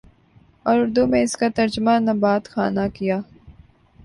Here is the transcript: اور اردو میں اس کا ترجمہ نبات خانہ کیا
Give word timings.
اور 0.65 0.77
اردو 0.79 1.05
میں 1.07 1.21
اس 1.23 1.35
کا 1.37 1.47
ترجمہ 1.55 1.91
نبات 1.99 2.49
خانہ 2.49 2.87
کیا 2.93 3.19